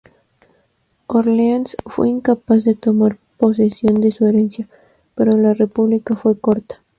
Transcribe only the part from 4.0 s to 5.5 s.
de su herencia, pero